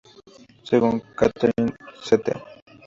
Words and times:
Según 0.63 0.99
Katherine 1.15 1.75
St. 2.03 2.33